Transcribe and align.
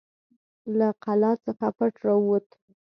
له 0.77 0.89
قلا 1.03 1.31
څخه 1.45 1.67
پټ 1.77 1.93
راووت. 2.05 2.47